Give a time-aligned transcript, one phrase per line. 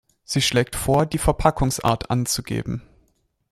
[0.23, 2.81] Sie schlägt vor, die Verpackungsart anzugeben.